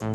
The 0.00 0.08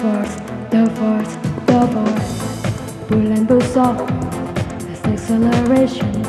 force, 0.00 0.34
the 0.70 0.88
force, 0.96 1.36
the 1.66 1.80
force. 1.92 2.32
Bull 3.08 3.30
and 3.30 3.46
bull 3.46 3.60
saw. 3.60 3.92
That's 3.92 5.04
acceleration. 5.04 6.22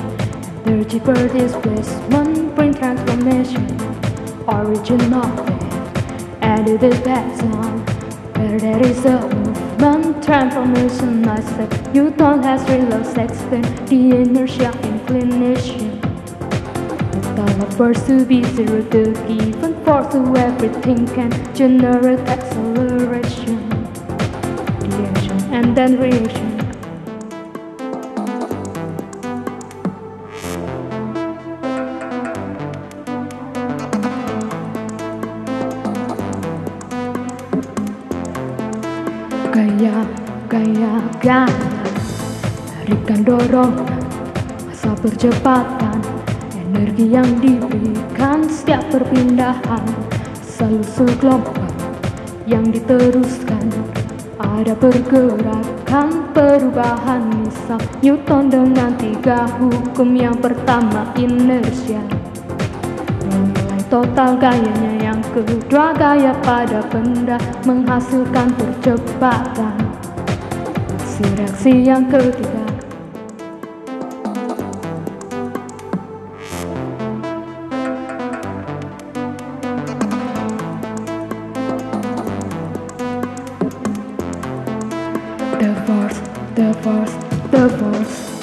Dirty 0.66 1.00
bird 1.00 1.34
is 1.34 1.56
bliss. 1.56 1.88
One 2.10 2.54
brain 2.56 2.74
transformation. 2.74 3.66
Original. 4.50 5.28
And 6.42 6.68
it 6.68 6.84
is 6.84 7.00
best 7.00 7.42
on. 7.44 7.86
Where 8.36 8.60
there 8.60 8.86
is 8.86 9.06
a 9.06 9.18
wolf 9.28 9.71
movement 9.82 10.24
Transformation 10.24 11.28
I 11.28 11.40
said 11.42 11.96
You 11.96 12.12
don't 12.12 12.44
have 12.44 12.70
real 12.70 12.94
The 13.88 14.12
inertia 14.22 14.72
inclination. 14.84 16.00
The 17.36 17.74
force 17.78 18.06
to 18.06 18.24
be 18.26 18.44
zero 18.44 18.82
The 18.84 19.14
given 19.28 19.84
force 19.84 20.14
to 20.14 20.20
everything 20.38 21.08
can 21.08 21.32
generate 21.56 22.20
acceleration. 22.20 23.58
Reaction 24.98 25.40
and 25.52 25.76
then 25.76 26.00
reaction 26.00 26.51
Gaya, 39.52 40.08
gaya, 40.48 41.04
gaya. 41.20 41.44
Berikan 42.80 43.20
dorongan 43.28 44.00
Masa 44.64 44.96
percepatan. 44.96 46.00
Energi 46.56 47.12
yang 47.12 47.28
diberikan 47.44 48.48
Setiap 48.48 48.80
perpindahan. 48.88 49.84
Selalu 50.40 51.12
gelombang 51.20 51.76
Yang 52.48 52.80
diteruskan. 52.80 53.68
Ada 54.40 54.72
pergerakan 54.80 56.32
Perubahan. 56.32 57.28
Misal 57.44 57.84
Newton 58.00 58.48
dengan 58.48 58.96
tiga 58.96 59.52
hukum. 59.60 60.16
Yang 60.16 60.48
pertama 60.48 61.12
inersia. 61.20 62.00
Nilai 63.28 63.84
total 63.92 64.40
gayanya 64.40 65.01
kedua 65.32 65.96
Gaya 65.96 66.36
pada 66.44 66.84
benda 66.92 67.40
menghasilkan 67.64 68.52
percepatan. 68.60 69.76
Si 71.08 71.24
reaksi 71.40 71.88
yang 71.88 72.12
ketiga. 72.12 72.60
The 85.62 85.72
force, 85.86 86.20
the 86.58 86.70
force, 86.82 87.16
the 87.54 87.64
force 87.80 88.41